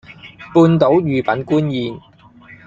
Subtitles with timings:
[0.55, 2.01] 半島御品官燕